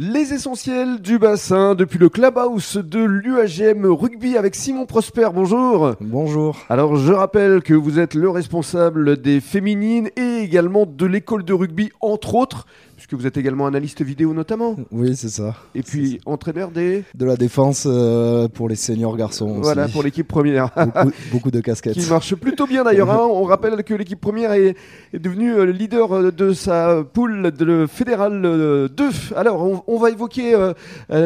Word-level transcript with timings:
Les 0.00 0.32
essentiels 0.32 1.00
du 1.00 1.18
bassin 1.18 1.74
depuis 1.74 1.98
le 1.98 2.08
clubhouse 2.08 2.76
de 2.76 3.00
l'UAGM 3.00 3.84
Rugby 3.84 4.36
avec 4.36 4.54
Simon 4.54 4.86
Prosper. 4.86 5.30
Bonjour. 5.34 5.96
Bonjour. 6.00 6.56
Alors 6.68 6.94
je 6.94 7.12
rappelle 7.12 7.62
que 7.62 7.74
vous 7.74 7.98
êtes 7.98 8.14
le 8.14 8.30
responsable 8.30 9.20
des 9.20 9.40
féminines 9.40 10.08
et 10.14 10.38
également 10.38 10.86
de 10.86 11.04
l'école 11.04 11.44
de 11.44 11.52
rugby 11.52 11.90
entre 12.00 12.36
autres 12.36 12.64
puisque 12.98 13.14
vous 13.14 13.28
êtes 13.28 13.36
également 13.36 13.66
analyste 13.68 14.02
vidéo 14.02 14.34
notamment. 14.34 14.74
Oui, 14.90 15.14
c'est 15.14 15.28
ça. 15.28 15.54
Et 15.76 15.82
puis 15.82 16.20
entraîneur 16.26 16.72
des 16.72 17.04
De 17.14 17.24
la 17.24 17.36
défense 17.36 17.84
euh, 17.88 18.48
pour 18.48 18.68
les 18.68 18.74
seniors 18.74 19.16
garçons. 19.16 19.60
Voilà, 19.62 19.84
aussi. 19.84 19.92
pour 19.92 20.02
l'équipe 20.02 20.26
première. 20.26 20.70
beaucoup, 20.74 21.10
beaucoup 21.30 21.50
de 21.52 21.60
casquettes. 21.60 21.94
qui 21.94 22.10
marche 22.10 22.34
plutôt 22.34 22.66
bien 22.66 22.82
d'ailleurs. 22.82 23.08
hein. 23.10 23.20
On 23.30 23.44
rappelle 23.44 23.84
que 23.84 23.94
l'équipe 23.94 24.20
première 24.20 24.50
est, 24.52 24.74
est 25.14 25.18
devenue 25.20 25.52
euh, 25.54 25.66
leader 25.66 26.12
euh, 26.12 26.30
de 26.32 26.52
sa 26.52 27.04
poule 27.04 27.52
de 27.52 27.64
le 27.64 27.86
fédéral 27.86 28.42
euh, 28.44 28.88
2. 28.88 29.04
Alors, 29.36 29.62
on, 29.62 29.82
on 29.86 29.98
va 29.98 30.10
évoquer 30.10 30.54
euh, 30.56 30.72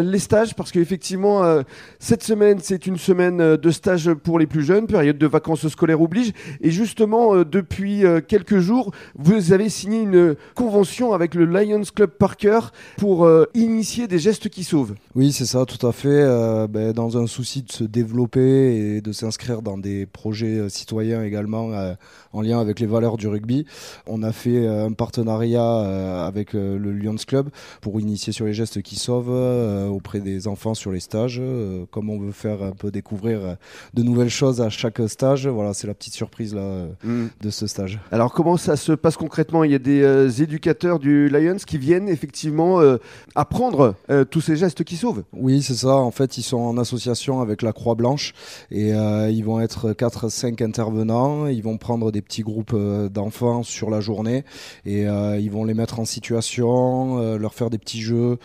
les 0.02 0.18
stages 0.18 0.54
parce 0.54 0.72
qu'effectivement, 0.72 1.42
euh, 1.42 1.62
cette 1.98 2.22
semaine, 2.22 2.58
c'est 2.60 2.86
une 2.86 2.98
semaine 2.98 3.56
de 3.56 3.70
stage 3.70 4.12
pour 4.12 4.38
les 4.38 4.46
plus 4.46 4.62
jeunes, 4.62 4.86
période 4.86 5.16
de 5.16 5.26
vacances 5.26 5.66
scolaires 5.68 6.02
oblige. 6.02 6.32
Et 6.60 6.70
justement, 6.70 7.36
depuis 7.44 8.02
quelques 8.28 8.58
jours, 8.58 8.92
vous 9.16 9.54
avez 9.54 9.70
signé 9.70 10.02
une 10.02 10.36
convention 10.54 11.14
avec 11.14 11.34
le 11.34 11.46
Lions 11.64 11.82
Club 11.94 12.10
Parker 12.10 12.60
pour 12.96 13.24
euh, 13.24 13.46
initier 13.54 14.08
des 14.08 14.18
gestes 14.18 14.48
qui 14.48 14.64
sauvent. 14.64 14.94
Oui, 15.14 15.32
c'est 15.32 15.46
ça, 15.46 15.64
tout 15.64 15.86
à 15.86 15.92
fait. 15.92 16.08
Euh, 16.08 16.66
ben, 16.66 16.92
dans 16.92 17.18
un 17.18 17.26
souci 17.26 17.62
de 17.62 17.72
se 17.72 17.84
développer 17.84 18.96
et 18.96 19.00
de 19.00 19.12
s'inscrire 19.12 19.62
dans 19.62 19.78
des 19.78 20.06
projets 20.06 20.58
euh, 20.58 20.68
citoyens 20.68 21.22
également 21.22 21.72
euh, 21.72 21.94
en 22.32 22.40
lien 22.42 22.60
avec 22.60 22.80
les 22.80 22.86
valeurs 22.86 23.16
du 23.16 23.28
rugby, 23.28 23.66
on 24.06 24.22
a 24.22 24.32
fait 24.32 24.66
euh, 24.66 24.86
un 24.86 24.92
partenariat 24.92 25.62
euh, 25.62 26.26
avec 26.26 26.54
euh, 26.54 26.78
le 26.78 26.92
Lions 26.92 27.16
Club 27.26 27.48
pour 27.80 28.00
initier 28.00 28.32
sur 28.32 28.46
les 28.46 28.54
gestes 28.54 28.82
qui 28.82 28.96
sauvent 28.96 29.28
euh, 29.30 29.88
auprès 29.88 30.20
des 30.20 30.48
enfants 30.48 30.74
sur 30.74 30.92
les 30.92 31.00
stages. 31.00 31.38
Euh, 31.40 31.84
comme 31.90 32.10
on 32.10 32.18
veut 32.18 32.32
faire 32.32 32.62
un 32.62 32.72
peu 32.72 32.90
découvrir 32.90 33.40
euh, 33.40 33.54
de 33.94 34.02
nouvelles 34.02 34.30
choses 34.30 34.60
à 34.60 34.70
chaque 34.70 35.00
stage, 35.08 35.46
voilà, 35.46 35.74
c'est 35.74 35.86
la 35.86 35.94
petite 35.94 36.14
surprise 36.14 36.54
là 36.54 36.62
euh, 36.62 37.26
de 37.40 37.50
ce 37.50 37.66
stage. 37.66 38.00
Alors 38.10 38.32
comment 38.32 38.56
ça 38.56 38.76
se 38.76 38.92
passe 38.92 39.16
concrètement? 39.16 39.64
Il 39.64 39.72
y 39.72 39.74
a 39.74 39.78
des 39.78 40.02
euh, 40.02 40.28
éducateurs 40.28 40.98
du 40.98 41.28
Lions 41.28 41.51
qui 41.58 41.78
viennent 41.78 42.08
effectivement 42.08 42.80
euh, 42.80 42.98
apprendre 43.34 43.94
euh, 44.10 44.24
tous 44.24 44.40
ces 44.40 44.56
gestes 44.56 44.84
qui 44.84 44.96
sauvent. 44.96 45.24
Oui, 45.32 45.62
c'est 45.62 45.74
ça. 45.74 45.96
En 45.96 46.10
fait, 46.10 46.38
ils 46.38 46.42
sont 46.42 46.58
en 46.58 46.78
association 46.78 47.40
avec 47.40 47.62
la 47.62 47.72
Croix-Blanche 47.72 48.34
et 48.70 48.94
euh, 48.94 49.30
ils 49.30 49.44
vont 49.44 49.60
être 49.60 49.92
4-5 49.92 50.62
intervenants. 50.62 51.46
Ils 51.46 51.62
vont 51.62 51.78
prendre 51.78 52.10
des 52.12 52.22
petits 52.22 52.42
groupes 52.42 52.76
d'enfants 53.10 53.62
sur 53.62 53.90
la 53.90 54.00
journée 54.00 54.44
et 54.84 55.02
ils 55.02 55.50
vont 55.50 55.64
les 55.64 55.74
mettre 55.74 56.00
en 56.00 56.04
situation, 56.04 57.36
leur 57.36 57.54
faire 57.54 57.70
des 57.70 57.78
petits 57.78 58.00
jeux, 58.00 58.38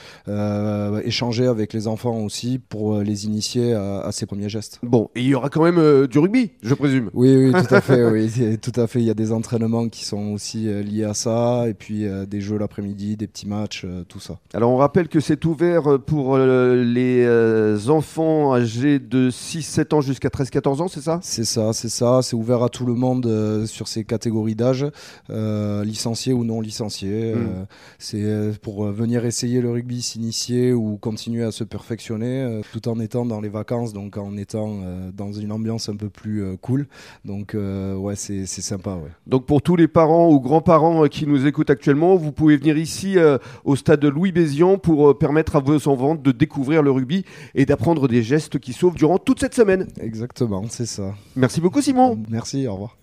échanger 1.04 1.48
avec 1.48 1.74
les 1.74 1.88
enfants 1.88 2.18
aussi 2.20 2.60
pour 2.60 3.00
les 3.00 3.26
initier 3.26 3.74
à, 3.74 4.02
à 4.02 4.12
ces 4.12 4.26
premiers 4.26 4.50
gestes. 4.50 4.80
Bon, 4.84 5.10
et 5.16 5.22
il 5.22 5.28
y 5.28 5.36
aura 5.36 5.50
quand 5.50 5.64
même 5.64 6.08
du 6.08 6.20
rugby, 6.20 6.52
je 6.62 6.74
présume. 6.74 7.10
Oui, 7.14 7.36
oui, 7.36 7.52
tout 7.52 7.74
à 7.74 7.82
fait. 7.82 8.06
oui, 8.06 8.58
tout 8.62 8.80
à 8.80 8.88
fait. 8.88 9.00
Il 9.00 9.06
y 9.06 9.12
a 9.12 9.16
des 9.16 9.32
entraînements 9.32 9.88
qui 9.90 10.06
sont 10.06 10.32
aussi 10.34 10.66
liés 10.84 11.04
à 11.04 11.14
ça 11.14 11.68
et 11.68 11.74
puis 11.74 12.06
des 12.28 12.42
jeux 12.42 12.58
l'après-midi, 12.58 12.97
des 12.98 13.28
petits 13.28 13.48
matchs, 13.48 13.84
euh, 13.86 14.04
tout 14.08 14.20
ça. 14.20 14.40
Alors 14.54 14.72
on 14.72 14.78
rappelle 14.78 15.08
que 15.08 15.20
c'est 15.20 15.46
ouvert 15.46 15.88
euh, 15.88 15.98
pour 15.98 16.36
euh, 16.36 16.84
les 16.84 17.90
enfants 17.90 18.54
âgés 18.54 19.00
de 19.00 19.30
6-7 19.30 19.96
ans 19.96 20.02
jusqu'à 20.02 20.30
13-14 20.30 20.82
ans, 20.82 20.88
c'est 20.88 21.02
ça? 21.02 21.20
C'est 21.22 21.46
ça, 21.46 21.74
c'est 21.74 21.90
ça. 21.90 22.22
C'est 22.24 22.36
ouvert 22.36 22.64
à 22.64 22.70
tout 22.70 22.86
le 22.86 22.94
monde 22.94 23.66
sur 23.68 23.88
ces 23.88 24.04
catégories 24.04 24.56
d'âge, 24.56 24.86
licenciés 25.30 26.34
ou 26.34 26.44
non 26.44 26.62
licenciés. 26.62 27.36
Mm. 27.36 27.38
Euh, 27.38 27.66
c'est 28.00 28.60
pour 28.62 28.86
venir 28.86 29.26
essayer 29.26 29.62
le 29.62 29.72
rugby, 29.72 30.02
s'initier 30.02 30.74
ou 30.74 30.98
continuer 30.98 31.44
à 31.44 31.52
se 31.52 31.64
perfectionner, 31.64 32.62
tout 32.74 32.88
en 32.88 33.00
étant 33.00 33.26
dans 33.26 33.42
les 33.42 33.50
vacances, 33.50 33.94
donc 33.94 34.18
en 34.18 34.38
étant 34.38 34.82
dans 35.14 35.32
une 35.32 35.52
ambiance 35.52 35.90
un 35.90 35.96
peu 35.96 36.10
plus 36.10 36.58
cool. 36.62 36.88
Donc 37.26 37.56
ouais, 37.56 38.16
c'est 38.16 38.46
sympa. 38.46 38.96
Ouais. 38.96 39.12
Donc 39.28 39.46
pour 39.46 39.62
tous 39.62 39.76
les 39.76 39.88
parents 39.88 40.30
ou 40.30 40.40
grands-parents 40.40 41.08
qui 41.08 41.28
nous 41.28 41.46
écoutent 41.46 41.70
actuellement, 41.70 42.16
vous 42.16 42.32
pouvez 42.32 42.58
venir 42.58 42.78
ici 42.78 42.87
euh, 43.18 43.38
au 43.64 43.76
stade 43.76 44.04
Louis 44.06 44.32
Bézian 44.32 44.78
pour 44.78 45.10
euh, 45.10 45.14
permettre 45.18 45.56
à 45.56 45.60
vos 45.60 45.88
enfants 45.88 46.16
de 46.16 46.32
découvrir 46.32 46.82
le 46.82 46.92
rugby 46.92 47.26
et 47.56 47.66
d'apprendre 47.66 48.08
des 48.08 48.24
gestes 48.24 48.60
qui 48.60 48.74
sauvent 48.74 48.96
durant 48.96 49.18
toute 49.18 49.40
cette 49.40 49.56
semaine. 49.56 49.88
Exactement, 50.00 50.64
c'est 50.70 50.86
ça. 50.86 51.14
Merci 51.36 51.62
beaucoup 51.62 51.82
Simon. 51.82 52.20
Merci, 52.30 52.68
au 52.68 52.74
revoir. 52.74 52.98